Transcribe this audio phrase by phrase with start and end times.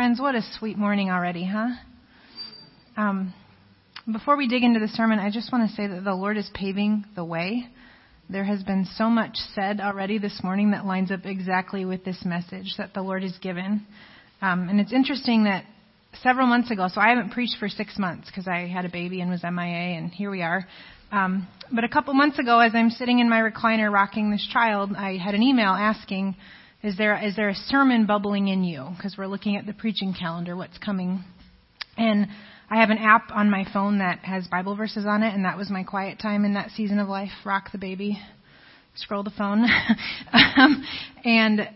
[0.00, 1.68] Friends, what a sweet morning already, huh?
[2.96, 3.34] Um,
[4.10, 6.50] before we dig into the sermon, I just want to say that the Lord is
[6.54, 7.66] paving the way.
[8.30, 12.24] There has been so much said already this morning that lines up exactly with this
[12.24, 13.86] message that the Lord has given.
[14.40, 15.66] Um, and it's interesting that
[16.22, 19.20] several months ago, so I haven't preached for six months because I had a baby
[19.20, 20.66] and was MIA, and here we are.
[21.12, 24.92] Um, but a couple months ago, as I'm sitting in my recliner rocking this child,
[24.96, 26.36] I had an email asking,
[26.82, 30.14] "Is there is there a sermon bubbling in you?" Because we're looking at the preaching
[30.18, 31.22] calendar, what's coming,
[31.96, 32.26] and
[32.70, 35.58] I have an app on my phone that has Bible verses on it, and that
[35.58, 37.30] was my quiet time in that season of life.
[37.44, 38.18] Rock the baby,
[38.94, 39.66] scroll the phone,
[40.32, 40.84] um,
[41.24, 41.68] and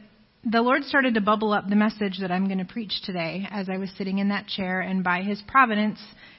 [0.45, 3.69] the Lord started to bubble up the message that I'm going to preach today as
[3.69, 5.99] I was sitting in that chair, and by His providence,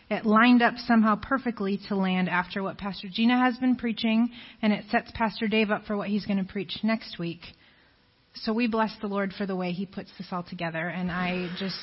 [0.09, 4.29] it lined up somehow perfectly to land after what Pastor Gina has been preaching,
[4.61, 7.41] and it sets Pastor Dave up for what he's going to preach next week.
[8.43, 11.49] So we bless the Lord for the way He puts this all together, and I
[11.57, 11.77] just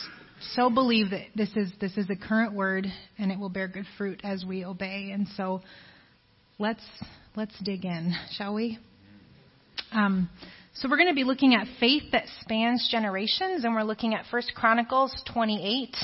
[0.55, 2.87] so believe that this is this is a current word,
[3.19, 5.11] and it will bear good fruit as we obey.
[5.13, 5.63] And so
[6.59, 6.85] let's
[7.37, 8.79] let's dig in, shall we?
[9.93, 10.29] Um,
[10.75, 14.27] so we're going to be looking at faith that spans generations, and we're looking at
[14.31, 15.97] First Chronicles 28.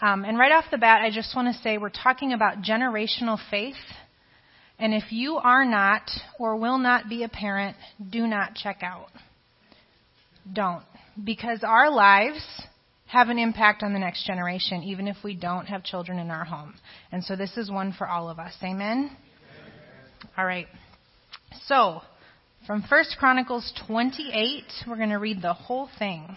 [0.00, 3.38] Um, and right off the bat, I just want to say we're talking about generational
[3.50, 3.74] faith.
[4.78, 7.76] And if you are not or will not be a parent,
[8.10, 9.08] do not check out.
[10.52, 10.84] Don't.
[11.22, 12.40] Because our lives
[13.06, 16.44] have an impact on the next generation, even if we don't have children in our
[16.44, 16.74] home.
[17.10, 18.52] And so this is one for all of us.
[18.62, 19.16] Amen?
[20.36, 20.66] All right.
[21.66, 22.02] So,
[22.66, 26.36] from 1 Chronicles 28, we're going to read the whole thing.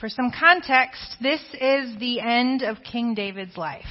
[0.00, 3.84] For some context, this is the end of King David's life.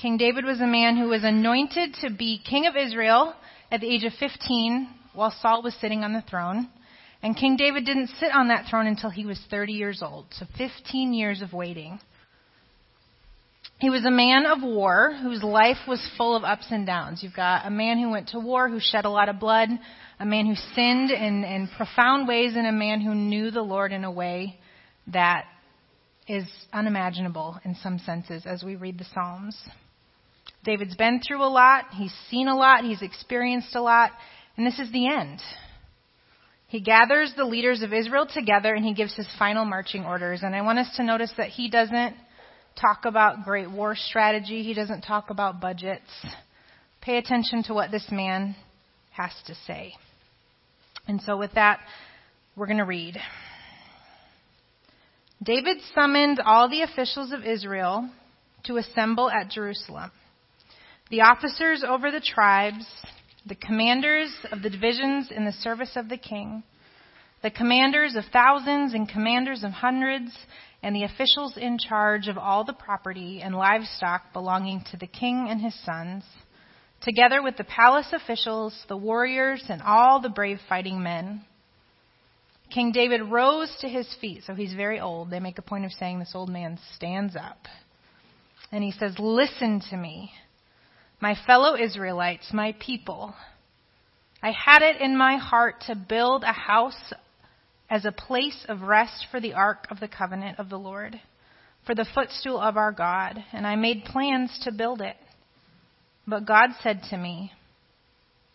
[0.00, 3.34] King David was a man who was anointed to be king of Israel
[3.72, 6.68] at the age of 15 while Saul was sitting on the throne.
[7.22, 10.46] And King David didn't sit on that throne until he was 30 years old, so
[10.56, 12.00] 15 years of waiting.
[13.78, 17.22] He was a man of war whose life was full of ups and downs.
[17.22, 19.68] You've got a man who went to war, who shed a lot of blood,
[20.18, 23.92] a man who sinned in, in profound ways, and a man who knew the Lord
[23.92, 24.58] in a way
[25.08, 25.44] that
[26.28, 29.58] is unimaginable in some senses as we read the Psalms.
[30.62, 34.10] David's been through a lot, he's seen a lot, he's experienced a lot,
[34.56, 35.40] and this is the end.
[36.70, 40.42] He gathers the leaders of Israel together and he gives his final marching orders.
[40.44, 42.14] And I want us to notice that he doesn't
[42.80, 44.62] talk about great war strategy.
[44.62, 46.08] He doesn't talk about budgets.
[47.02, 48.54] Pay attention to what this man
[49.10, 49.94] has to say.
[51.08, 51.80] And so, with that,
[52.54, 53.16] we're going to read.
[55.42, 58.08] David summoned all the officials of Israel
[58.66, 60.12] to assemble at Jerusalem.
[61.10, 62.86] The officers over the tribes,
[63.46, 66.62] the commanders of the divisions in the service of the king,
[67.42, 70.30] the commanders of thousands and commanders of hundreds,
[70.82, 75.46] and the officials in charge of all the property and livestock belonging to the king
[75.50, 76.24] and his sons,
[77.02, 81.44] together with the palace officials, the warriors, and all the brave fighting men.
[82.72, 85.30] King David rose to his feet, so he's very old.
[85.30, 87.58] They make a point of saying this old man stands up.
[88.70, 90.30] And he says, Listen to me,
[91.20, 93.34] my fellow Israelites, my people.
[94.42, 97.12] I had it in my heart to build a house
[97.90, 101.20] as a place of rest for the ark of the covenant of the Lord,
[101.86, 105.16] for the footstool of our God, and I made plans to build it.
[106.26, 107.52] But God said to me,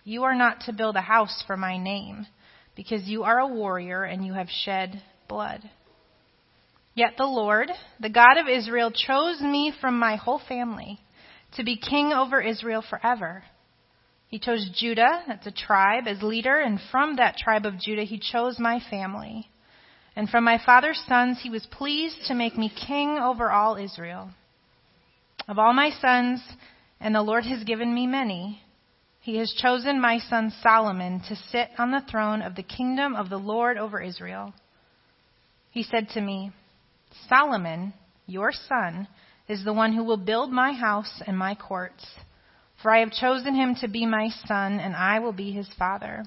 [0.03, 2.25] You are not to build a house for my name,
[2.75, 5.61] because you are a warrior and you have shed blood.
[6.95, 10.99] Yet the Lord, the God of Israel, chose me from my whole family
[11.55, 13.43] to be king over Israel forever.
[14.27, 18.19] He chose Judah, that's a tribe, as leader, and from that tribe of Judah he
[18.19, 19.49] chose my family.
[20.15, 24.31] And from my father's sons he was pleased to make me king over all Israel.
[25.47, 26.41] Of all my sons,
[26.99, 28.61] and the Lord has given me many,
[29.21, 33.29] he has chosen my son Solomon to sit on the throne of the kingdom of
[33.29, 34.53] the Lord over Israel.
[35.71, 36.51] He said to me,
[37.27, 37.94] Solomon,
[38.27, 39.07] your son,
[39.47, 42.06] is the one who will build my house and my courts.
[42.81, 46.25] For I have chosen him to be my son, and I will be his father.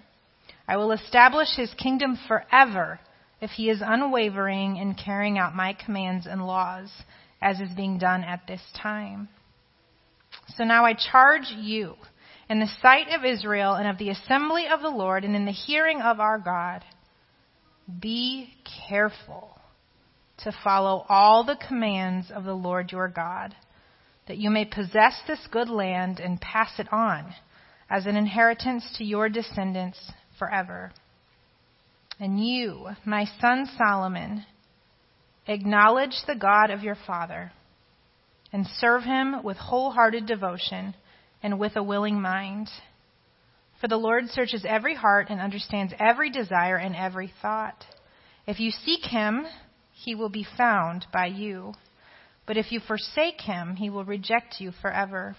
[0.66, 3.00] I will establish his kingdom forever
[3.40, 6.90] if he is unwavering in carrying out my commands and laws,
[7.40, 9.28] as is being done at this time.
[10.56, 11.94] So now I charge you,
[12.48, 15.52] in the sight of Israel and of the assembly of the Lord, and in the
[15.52, 16.84] hearing of our God,
[18.00, 18.54] be
[18.88, 19.57] careful
[20.44, 23.54] to follow all the commands of the Lord your God
[24.26, 27.34] that you may possess this good land and pass it on
[27.88, 29.98] as an inheritance to your descendants
[30.38, 30.92] forever.
[32.20, 34.44] And you, my son Solomon,
[35.48, 37.50] Acknowledge the God of your father
[38.52, 40.94] and serve him with wholehearted devotion
[41.42, 42.68] and with a willing mind.
[43.80, 47.82] For the Lord searches every heart and understands every desire and every thought.
[48.46, 49.46] If you seek him,
[50.04, 51.74] he will be found by you.
[52.46, 55.36] But if you forsake him, he will reject you forever.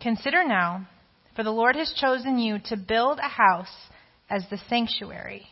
[0.00, 0.86] Consider now,
[1.34, 3.90] for the Lord has chosen you to build a house
[4.30, 5.46] as the sanctuary.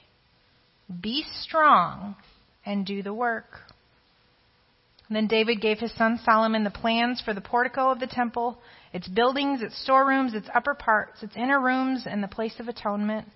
[1.00, 2.16] Be strong
[2.64, 3.61] and do the work.
[5.11, 8.58] then David gave his son Solomon the plans for the portico of the temple,
[8.93, 13.26] its buildings, its storerooms, its upper parts, its inner rooms, and the place of atonement.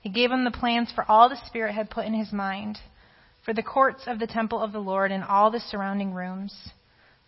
[0.00, 2.78] He gave him the plans for all the Spirit had put in his mind,
[3.44, 6.54] for the courts of the temple of the Lord and all the surrounding rooms,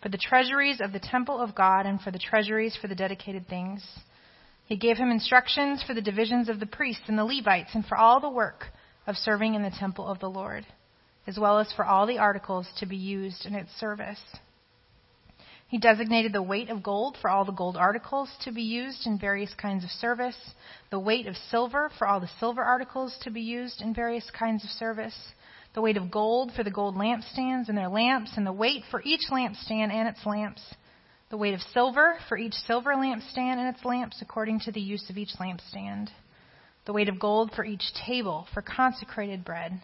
[0.01, 3.47] for the treasuries of the temple of God and for the treasuries for the dedicated
[3.47, 3.83] things.
[4.65, 7.97] He gave him instructions for the divisions of the priests and the Levites and for
[7.97, 8.65] all the work
[9.05, 10.65] of serving in the temple of the Lord
[11.27, 14.21] as well as for all the articles to be used in its service.
[15.67, 19.17] He designated the weight of gold for all the gold articles to be used in
[19.17, 20.37] various kinds of service,
[20.91, 24.63] the weight of silver for all the silver articles to be used in various kinds
[24.63, 25.17] of service,
[25.75, 29.01] the weight of gold for the gold lampstands and their lamps, and the weight for
[29.03, 30.63] each lampstand and its lamps,
[31.29, 35.09] the weight of silver for each silver lampstand and its lamps according to the use
[35.09, 36.07] of each lampstand,
[36.85, 39.81] the weight of gold for each table for consecrated bread.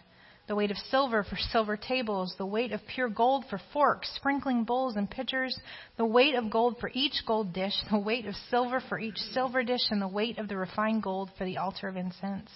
[0.48, 4.64] The weight of silver for silver tables, the weight of pure gold for forks, sprinkling
[4.64, 5.58] bowls and pitchers,
[5.98, 9.64] the weight of gold for each gold dish, the weight of silver for each silver
[9.64, 12.50] dish, and the weight of the refined gold for the altar of incense.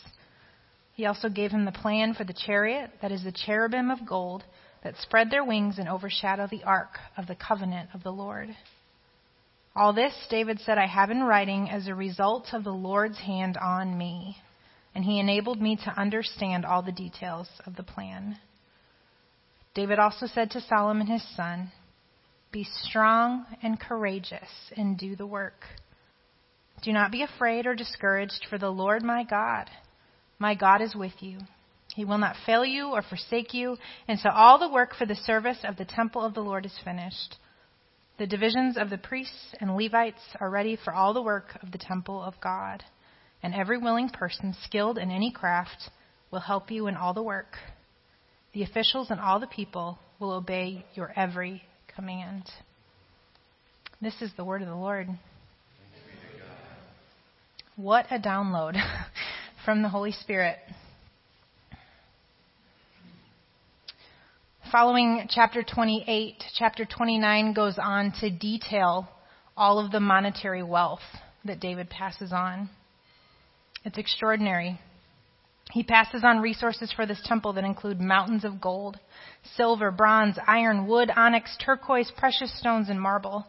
[0.95, 4.43] He also gave him the plan for the chariot, that is the cherubim of gold,
[4.83, 8.49] that spread their wings and overshadow the ark of the covenant of the Lord.
[9.75, 13.57] All this, David said, I have in writing as a result of the Lord's hand
[13.57, 14.37] on me
[14.95, 18.37] and he enabled me to understand all the details of the plan.
[19.75, 21.69] David also said to Solomon his son,
[22.53, 25.65] Be strong and courageous and do the work.
[26.81, 29.69] Do not be afraid or discouraged, for the Lord my God,
[30.39, 31.39] my God is with you.
[31.95, 33.77] He will not fail you or forsake you
[34.07, 37.37] until all the work for the service of the temple of the Lord is finished.
[38.17, 41.77] The divisions of the priests and Levites are ready for all the work of the
[41.77, 42.83] temple of God
[43.45, 45.89] and every willing person skilled in any craft
[46.31, 47.57] will help you in all the work.
[48.53, 52.49] The officials and all the people will obey your every command.
[54.01, 55.09] This is the word of the Lord.
[57.75, 58.75] What a download
[59.65, 60.57] from the Holy Spirit.
[64.71, 69.09] Following chapter 28, chapter 29 goes on to detail
[69.57, 71.01] all of the monetary wealth
[71.45, 72.69] that David passes on.
[73.83, 74.79] It's extraordinary.
[75.71, 78.99] He passes on resources for this temple that include mountains of gold,
[79.55, 83.47] silver, bronze, iron, wood, onyx, turquoise, precious stones, and marble.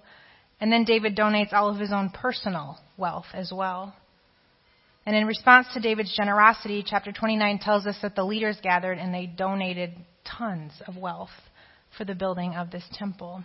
[0.60, 3.94] And then David donates all of his own personal wealth as well.
[5.06, 9.14] And in response to David's generosity, chapter 29 tells us that the leaders gathered and
[9.14, 9.94] they donated
[10.37, 11.31] tons of wealth
[11.97, 13.44] for the building of this temple.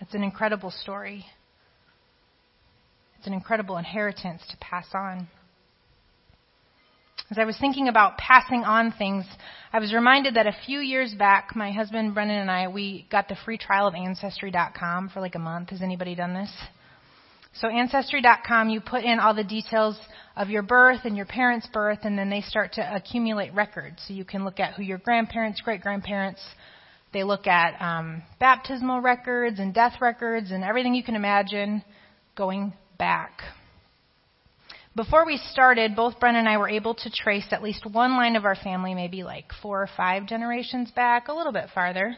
[0.00, 1.24] It's an incredible story.
[3.18, 5.26] It's an incredible inheritance to pass on.
[7.30, 9.24] As I was thinking about passing on things,
[9.72, 13.28] I was reminded that a few years back, my husband Brendan and I, we got
[13.28, 15.70] the free trial of Ancestry.com for like a month.
[15.70, 16.52] Has anybody done this?
[17.60, 19.98] So Ancestry.com, you put in all the details
[20.36, 24.02] of your birth and your parents' birth, and then they start to accumulate records.
[24.06, 26.42] So you can look at who your grandparents, great grandparents,
[27.12, 31.82] they look at um, baptismal records and death records and everything you can imagine
[32.36, 33.40] going back.
[34.94, 38.36] Before we started, both Bren and I were able to trace at least one line
[38.36, 42.16] of our family, maybe like four or five generations back, a little bit farther,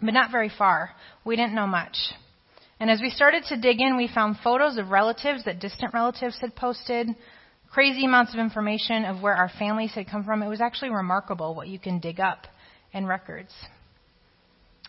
[0.00, 0.90] but not very far.
[1.24, 1.96] We didn't know much.
[2.78, 6.38] And as we started to dig in, we found photos of relatives that distant relatives
[6.40, 7.08] had posted,
[7.70, 10.42] crazy amounts of information of where our families had come from.
[10.42, 12.46] It was actually remarkable what you can dig up
[12.92, 13.52] in records.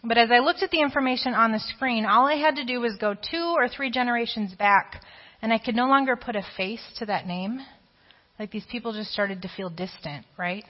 [0.03, 2.79] But as I looked at the information on the screen, all I had to do
[2.79, 5.01] was go two or three generations back
[5.41, 7.59] and I could no longer put a face to that name.
[8.39, 10.63] Like these people just started to feel distant, right?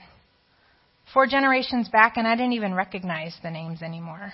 [1.12, 4.32] Four generations back, and I didn't even recognize the names anymore.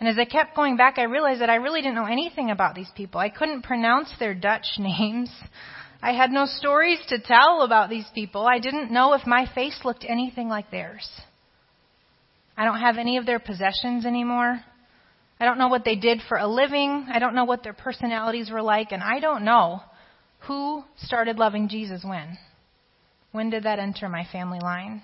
[0.00, 2.74] And as I kept going back, I realized that I really didn't know anything about
[2.74, 3.20] these people.
[3.20, 5.30] I couldn't pronounce their Dutch names.
[6.02, 8.46] I had no stories to tell about these people.
[8.46, 11.08] I didn't know if my face looked anything like theirs.
[12.56, 14.60] I don't have any of their possessions anymore.
[15.38, 17.06] I don't know what they did for a living.
[17.12, 18.92] I don't know what their personalities were like.
[18.92, 19.82] And I don't know
[20.40, 22.38] who started loving Jesus when.
[23.32, 25.02] When did that enter my family line?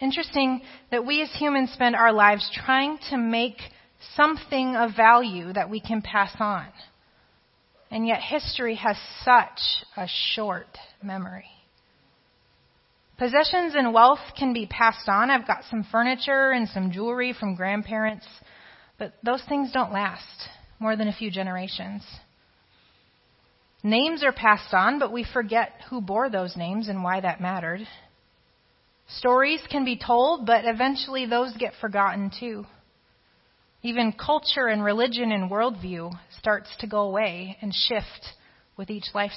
[0.00, 3.58] Interesting that we as humans spend our lives trying to make
[4.16, 6.66] something of value that we can pass on.
[7.90, 9.60] And yet history has such
[9.96, 11.44] a short memory.
[13.18, 15.30] Possessions and wealth can be passed on.
[15.30, 18.26] I've got some furniture and some jewelry from grandparents,
[18.98, 20.48] but those things don't last
[20.80, 22.02] more than a few generations.
[23.84, 27.86] Names are passed on, but we forget who bore those names and why that mattered.
[29.18, 32.64] Stories can be told, but eventually those get forgotten too.
[33.82, 38.26] Even culture and religion and worldview starts to go away and shift
[38.76, 39.32] with each, life,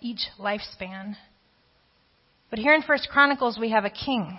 [0.00, 1.16] each lifespan.
[2.48, 4.38] But here in First Chronicles, we have a king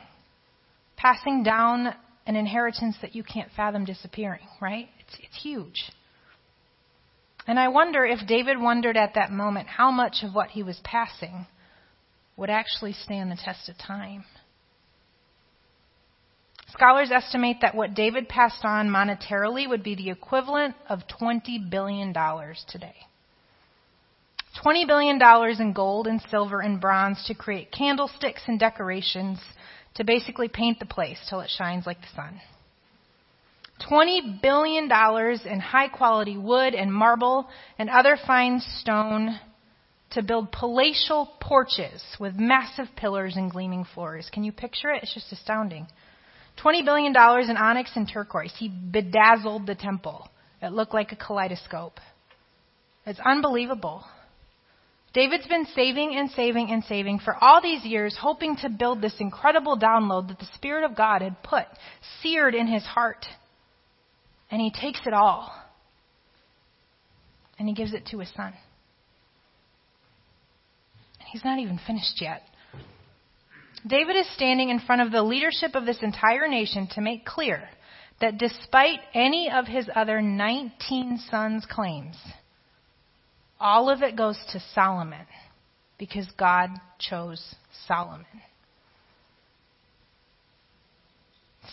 [0.96, 1.94] passing down
[2.26, 4.88] an inheritance that you can't fathom disappearing, right?
[5.00, 5.92] It's, it's huge.
[7.46, 10.80] And I wonder if David wondered at that moment how much of what he was
[10.84, 11.46] passing
[12.38, 14.24] would actually stand the test of time.
[16.84, 22.14] Scholars estimate that what David passed on monetarily would be the equivalent of $20 billion
[22.14, 22.96] today.
[24.62, 29.40] $20 billion in gold and silver and bronze to create candlesticks and decorations
[29.96, 32.42] to basically paint the place till it shines like the sun.
[33.90, 37.48] $20 billion in high quality wood and marble
[37.80, 39.40] and other fine stone
[40.12, 44.30] to build palatial porches with massive pillars and gleaming floors.
[44.34, 45.04] Can you picture it?
[45.04, 45.88] It's just astounding.
[46.62, 48.54] $20 billion in onyx and turquoise.
[48.58, 50.28] He bedazzled the temple.
[50.62, 52.00] It looked like a kaleidoscope.
[53.06, 54.04] It's unbelievable.
[55.14, 59.16] David's been saving and saving and saving for all these years, hoping to build this
[59.20, 61.66] incredible download that the Spirit of God had put
[62.22, 63.26] seared in his heart.
[64.50, 65.54] And he takes it all
[67.60, 68.54] and he gives it to his son.
[71.20, 72.42] And he's not even finished yet.
[73.86, 77.68] David is standing in front of the leadership of this entire nation to make clear
[78.22, 82.16] that despite any of his other 19 sons' claims,
[83.60, 85.26] all of it goes to Solomon
[85.98, 87.56] because God chose
[87.88, 88.26] Solomon.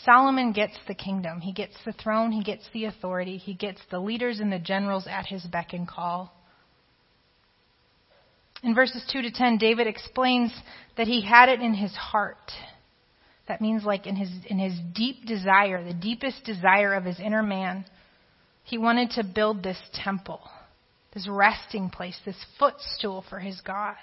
[0.05, 1.41] Solomon gets the kingdom.
[1.41, 2.33] He gets the throne.
[2.33, 3.37] He gets the authority.
[3.37, 6.33] He gets the leaders and the generals at his beck and call.
[8.63, 10.53] In verses 2 to 10, David explains
[10.97, 12.53] that he had it in his heart.
[13.49, 17.43] That means like in his, in his deep desire, the deepest desire of his inner
[17.43, 17.85] man,
[18.65, 20.41] he wanted to build this temple,
[21.15, 23.97] this resting place, this footstool for his God.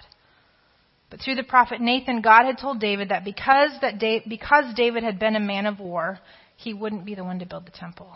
[1.10, 5.04] But through the prophet Nathan, God had told David that because, that da- because David
[5.04, 6.20] had been a man of war,
[6.58, 8.12] he wouldn't be the one to build the temple.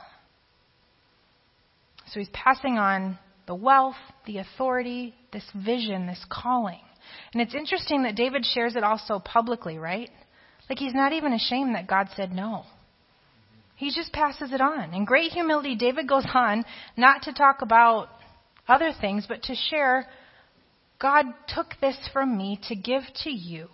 [2.12, 3.18] So he's passing on
[3.52, 6.80] the wealth, the authority, this vision, this calling.
[7.34, 10.10] And it's interesting that David shares it also publicly, right?
[10.70, 12.64] Like he's not even ashamed that God said no.
[13.76, 14.94] He just passes it on.
[14.94, 16.64] In great humility, David goes on
[16.96, 18.08] not to talk about
[18.70, 20.06] other things, but to share
[20.98, 23.68] God took this from me to give to you.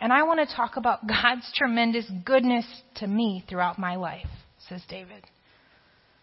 [0.00, 2.64] And I want to talk about God's tremendous goodness
[2.94, 4.24] to me throughout my life,
[4.70, 5.22] says David.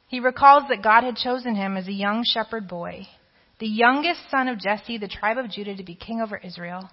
[0.09, 3.07] He recalls that God had chosen him as a young shepherd boy,
[3.59, 6.89] the youngest son of Jesse, the tribe of Judah, to be king over Israel.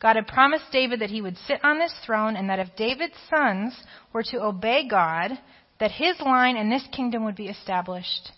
[0.00, 3.16] God had promised David that he would sit on this throne and that if David's
[3.30, 3.74] sons
[4.12, 5.30] were to obey God,
[5.80, 8.30] that his line and this kingdom would be established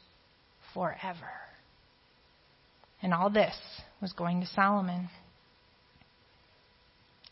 [0.73, 1.33] forever.
[3.03, 3.57] And all this
[4.01, 5.11] was going to Solomon.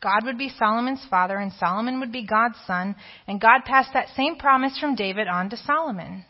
[0.02, 2.96] God would be Solomon's father, and Solomon would be God's son,
[3.28, 6.24] and God passed that same promise from David on to Solomon.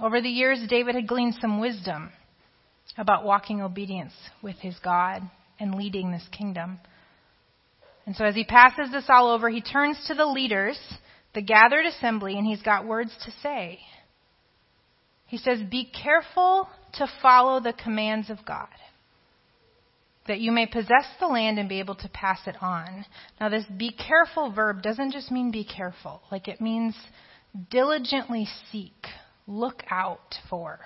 [0.00, 2.10] Over the years, David had gleaned some wisdom
[2.96, 4.12] about walking obedience
[4.42, 5.22] with his God
[5.58, 6.78] and leading this kingdom.
[8.06, 10.78] And so as he passes this all over, he turns to the leaders,
[11.34, 13.80] the gathered assembly, and he's got words to say.
[15.26, 18.68] He says, Be careful to follow the commands of God,
[20.26, 23.04] that you may possess the land and be able to pass it on.
[23.40, 26.94] Now, this be careful verb doesn't just mean be careful, like it means
[27.70, 29.06] diligently seek,
[29.48, 30.78] look out for.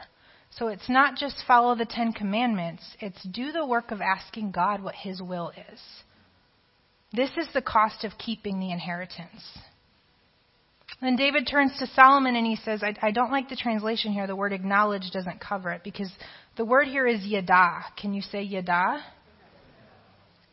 [0.52, 4.82] So it's not just follow the Ten Commandments, it's do the work of asking God
[4.82, 5.80] what His will is.
[7.12, 9.42] This is the cost of keeping the inheritance.
[11.00, 14.26] Then David turns to Solomon and he says, I, I, don't like the translation here.
[14.26, 16.10] The word acknowledge doesn't cover it because
[16.56, 17.84] the word here is yada.
[18.00, 19.02] Can you say yada?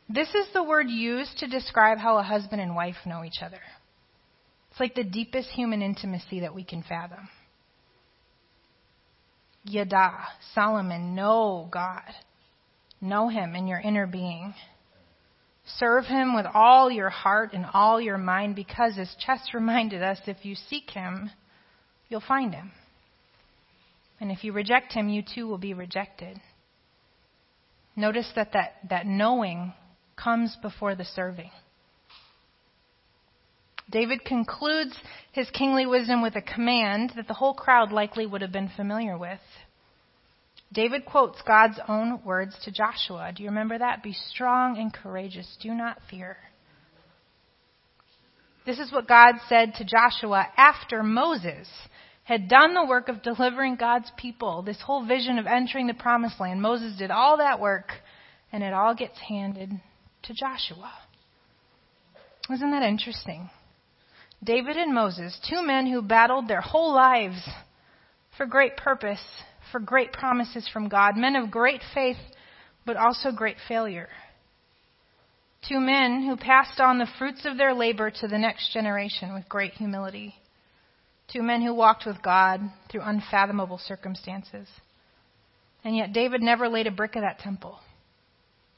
[0.09, 3.59] This is the word used to describe how a husband and wife know each other.
[4.71, 7.29] It's like the deepest human intimacy that we can fathom.
[9.63, 10.13] Yada,
[10.53, 12.03] Solomon, know God.
[13.01, 14.53] Know Him in your inner being.
[15.77, 20.17] Serve him with all your heart and all your mind because, as Chess reminded us,
[20.25, 21.29] if you seek him,
[22.07, 22.71] you'll find him.
[24.19, 26.41] And if you reject him, you too will be rejected.
[27.95, 29.73] Notice that that, that knowing
[30.15, 31.51] comes before the serving.
[33.89, 34.95] David concludes
[35.31, 39.17] his kingly wisdom with a command that the whole crowd likely would have been familiar
[39.17, 39.39] with.
[40.71, 43.31] David quotes God's own words to Joshua.
[43.35, 44.03] Do you remember that?
[44.03, 45.57] Be strong and courageous.
[45.61, 46.37] Do not fear.
[48.65, 51.67] This is what God said to Joshua after Moses
[52.23, 56.39] had done the work of delivering God's people, this whole vision of entering the promised
[56.39, 56.61] land.
[56.61, 57.89] Moses did all that work,
[58.51, 59.71] and it all gets handed
[60.23, 60.91] to Joshua.
[62.53, 63.49] Isn't that interesting?
[64.43, 67.47] David and Moses, two men who battled their whole lives
[68.37, 69.21] for great purpose,
[69.71, 72.17] for great promises from God, men of great faith,
[72.85, 74.09] but also great failure.
[75.67, 79.49] Two men who passed on the fruits of their labor to the next generation with
[79.49, 80.35] great humility.
[81.31, 84.67] Two men who walked with God through unfathomable circumstances.
[85.83, 87.77] And yet David never laid a brick of that temple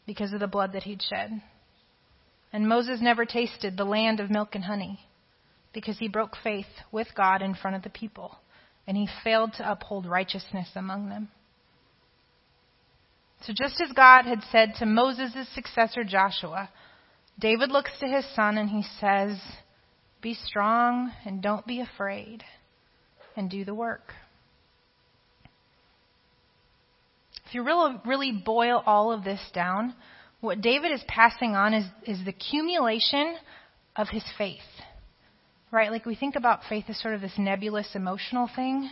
[0.07, 1.41] because of the blood that he'd shed.
[2.51, 4.99] And Moses never tasted the land of milk and honey
[5.73, 8.37] because he broke faith with God in front of the people
[8.87, 11.29] and he failed to uphold righteousness among them.
[13.43, 16.69] So, just as God had said to Moses' successor Joshua,
[17.39, 19.39] David looks to his son and he says,
[20.21, 22.43] Be strong and don't be afraid,
[23.35, 24.13] and do the work.
[27.47, 29.95] If you really, really boil all of this down,
[30.39, 33.35] what David is passing on is, is the accumulation
[33.95, 34.59] of his faith
[35.71, 35.91] right?
[35.91, 38.89] Like we think about faith as sort of this nebulous emotional thing,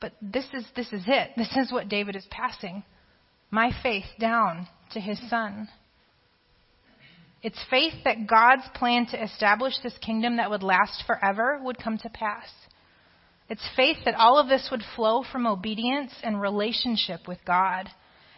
[0.00, 1.30] but this is this is it.
[1.36, 2.84] This is what David is passing.
[3.50, 5.68] My faith down to his son.
[7.42, 11.98] It's faith that God's plan to establish this kingdom that would last forever would come
[11.98, 12.48] to pass.
[13.48, 17.88] It's faith that all of this would flow from obedience and relationship with God.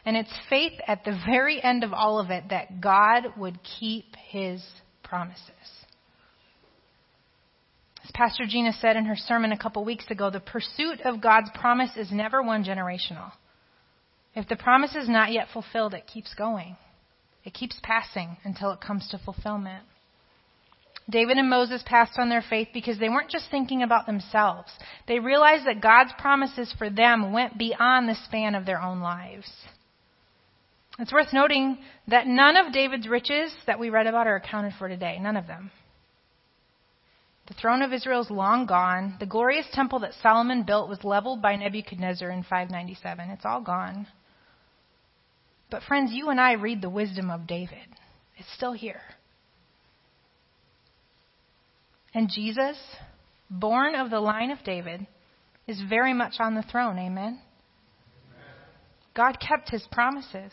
[0.07, 4.17] And it's faith at the very end of all of it that God would keep
[4.17, 4.65] his
[5.03, 5.74] promises.
[8.05, 11.51] As Pastor Gina said in her sermon a couple weeks ago, the pursuit of God's
[11.55, 13.33] promise is never one generational.
[14.35, 16.77] If the promise is not yet fulfilled, it keeps going.
[17.45, 19.85] It keeps passing until it comes to fulfillment.
[21.09, 24.71] David and Moses passed on their faith because they weren't just thinking about themselves.
[25.07, 29.51] They realized that God's promises for them went beyond the span of their own lives.
[30.99, 34.89] It's worth noting that none of David's riches that we read about are accounted for
[34.89, 35.19] today.
[35.21, 35.71] None of them.
[37.47, 39.17] The throne of Israel is long gone.
[39.21, 43.31] The glorious temple that Solomon built was leveled by Nebuchadnezzar in 597.
[43.31, 44.07] It's all gone.
[45.71, 47.87] But, friends, you and I read the wisdom of David.
[48.39, 49.03] It's still here.
[52.15, 52.79] And Jesus,
[53.51, 55.07] born of the line of David,
[55.67, 56.99] is very much on the throne.
[56.99, 57.41] Amen?
[59.15, 60.53] God kept his promises.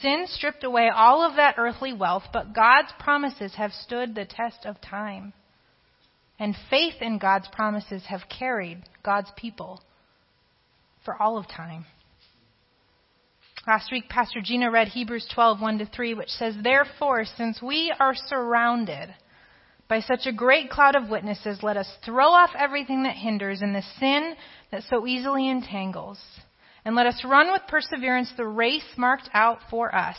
[0.00, 4.64] Sin stripped away all of that earthly wealth, but God's promises have stood the test
[4.64, 5.32] of time.
[6.38, 9.80] And faith in God's promises have carried God's people
[11.04, 11.86] for all of time.
[13.66, 17.92] Last week, Pastor Gina read Hebrews 12, 1 to 3, which says, Therefore, since we
[17.98, 19.14] are surrounded
[19.88, 23.74] by such a great cloud of witnesses, let us throw off everything that hinders and
[23.74, 24.34] the sin
[24.70, 26.20] that so easily entangles.
[26.84, 30.16] And let us run with perseverance the race marked out for us,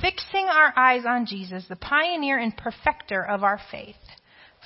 [0.00, 3.96] fixing our eyes on Jesus, the pioneer and perfecter of our faith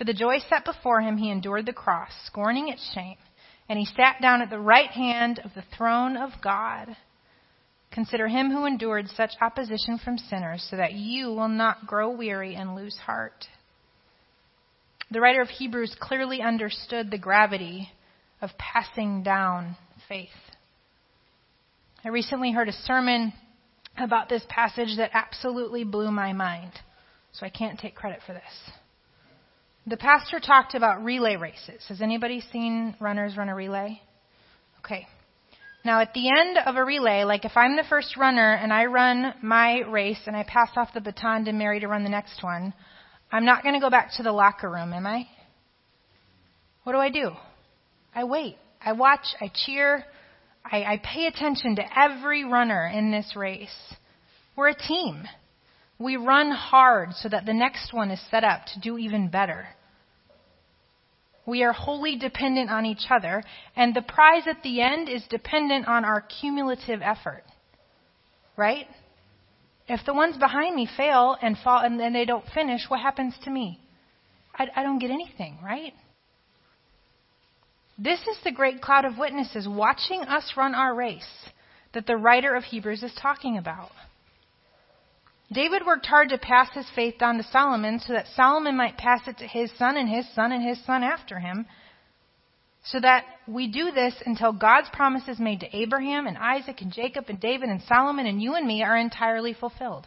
[0.01, 3.19] for the joy set before him, he endured the cross, scorning its shame,
[3.69, 6.97] and he sat down at the right hand of the throne of God.
[7.93, 12.55] Consider him who endured such opposition from sinners, so that you will not grow weary
[12.55, 13.45] and lose heart.
[15.11, 17.91] The writer of Hebrews clearly understood the gravity
[18.41, 19.77] of passing down
[20.09, 20.29] faith.
[22.03, 23.35] I recently heard a sermon
[23.99, 26.73] about this passage that absolutely blew my mind,
[27.33, 28.80] so I can't take credit for this.
[29.87, 31.85] The pastor talked about relay races.
[31.89, 34.01] Has anybody seen runners run a relay?
[34.81, 35.07] Okay.
[35.85, 38.85] Now, at the end of a relay, like if I'm the first runner and I
[38.85, 42.43] run my race and I pass off the baton to Mary to run the next
[42.43, 42.75] one,
[43.33, 45.27] I'm not going to go back to the locker room, am I?
[46.85, 47.31] What do I do?
[48.15, 48.57] I wait.
[48.85, 49.25] I watch.
[49.41, 50.05] I cheer.
[50.65, 53.95] I, I pay attention to every runner in this race.
[54.57, 55.25] We're a team.
[56.01, 59.69] We run hard so that the next one is set up to do even better.
[61.47, 63.45] We are wholly dependent on each other,
[63.77, 67.45] and the prize at the end is dependent on our cumulative effort.
[68.57, 68.87] Right?
[69.89, 73.35] If the ones behind me fail and fall and then they don't finish, what happens
[73.45, 73.79] to me?
[74.55, 75.93] I, I don't get anything, right?
[77.99, 81.51] This is the great cloud of witnesses watching us run our race
[81.93, 83.91] that the writer of Hebrews is talking about.
[85.53, 89.27] David worked hard to pass his faith down to Solomon so that Solomon might pass
[89.27, 91.67] it to his son and his son and his son after him.
[92.85, 97.25] So that we do this until God's promises made to Abraham and Isaac and Jacob
[97.29, 100.07] and David and Solomon and you and me are entirely fulfilled.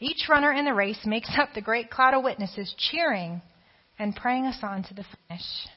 [0.00, 3.40] Each runner in the race makes up the great cloud of witnesses cheering
[3.98, 5.68] and praying us on to the finish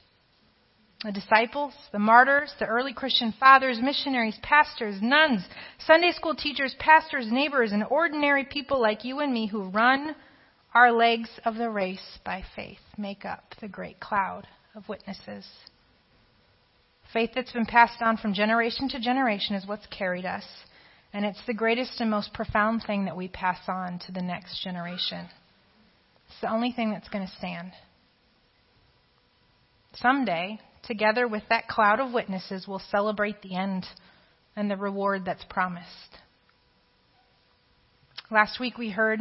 [1.04, 5.44] the disciples, the martyrs, the early Christian fathers, missionaries, pastors, nuns,
[5.86, 10.14] Sunday school teachers, pastors, neighbors, and ordinary people like you and me who run
[10.74, 15.46] our legs of the race by faith make up the great cloud of witnesses.
[17.12, 20.44] Faith that's been passed on from generation to generation is what's carried us,
[21.12, 24.62] and it's the greatest and most profound thing that we pass on to the next
[24.62, 25.26] generation.
[26.28, 27.72] It's the only thing that's going to stand.
[29.96, 33.86] Someday, together with that cloud of witnesses, will celebrate the end
[34.56, 35.88] and the reward that's promised.
[38.30, 39.20] Last week we heard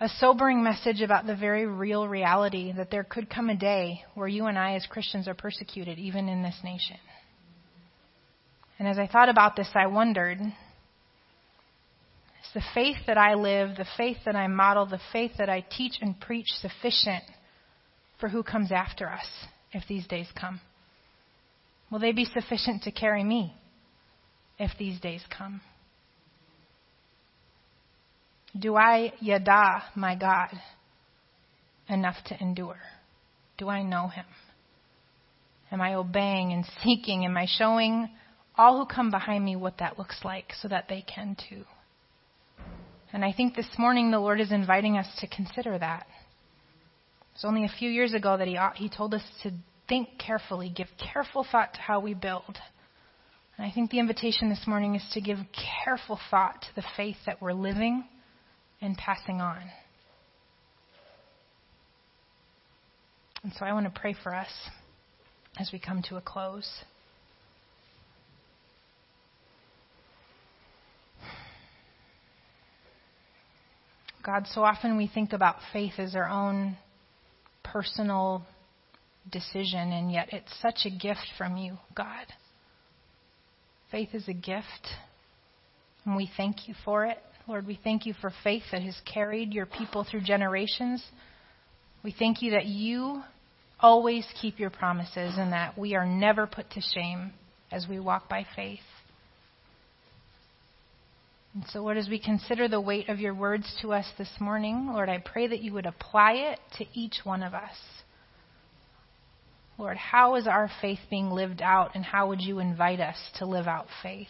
[0.00, 4.28] a sobering message about the very real reality that there could come a day where
[4.28, 6.98] you and I, as Christians, are persecuted, even in this nation.
[8.78, 10.54] And as I thought about this, I wondered is
[12.54, 15.98] the faith that I live, the faith that I model, the faith that I teach
[16.00, 17.24] and preach sufficient
[18.20, 19.26] for who comes after us?
[19.76, 20.60] If these days come?
[21.90, 23.54] Will they be sufficient to carry me
[24.58, 25.60] if these days come?
[28.58, 30.48] Do I yada my God
[31.88, 32.78] enough to endure?
[33.58, 34.24] Do I know him?
[35.70, 37.24] Am I obeying and seeking?
[37.24, 38.08] Am I showing
[38.56, 41.64] all who come behind me what that looks like so that they can too?
[43.12, 46.06] And I think this morning the Lord is inviting us to consider that.
[47.36, 49.50] It's only a few years ago that he, uh, he told us to
[49.90, 52.58] think carefully, give careful thought to how we build.
[53.58, 55.36] And I think the invitation this morning is to give
[55.84, 58.06] careful thought to the faith that we're living
[58.80, 59.60] and passing on.
[63.42, 64.48] And so I want to pray for us
[65.60, 66.66] as we come to a close.
[74.24, 76.78] God, so often we think about faith as our own
[77.72, 78.44] personal
[79.30, 82.26] decision, and yet it's such a gift from you, God.
[83.90, 84.66] Faith is a gift,
[86.04, 87.18] and we thank you for it.
[87.48, 91.04] Lord, we thank you for faith that has carried your people through generations.
[92.02, 93.22] We thank you that you
[93.78, 97.32] always keep your promises and that we are never put to shame
[97.70, 98.80] as we walk by faith.
[101.56, 104.90] And so, Lord, as we consider the weight of your words to us this morning,
[104.92, 107.78] Lord, I pray that you would apply it to each one of us.
[109.78, 113.46] Lord, how is our faith being lived out, and how would you invite us to
[113.46, 114.28] live out faith?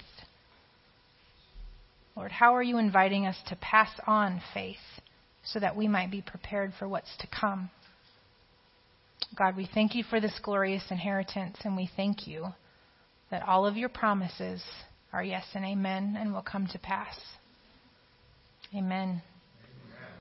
[2.14, 4.76] Lord, how are you inviting us to pass on faith
[5.42, 7.70] so that we might be prepared for what's to come?
[9.36, 12.54] God, we thank you for this glorious inheritance, and we thank you
[13.32, 14.62] that all of your promises
[15.16, 17.18] are yes and amen and will come to pass.
[18.76, 19.22] Amen.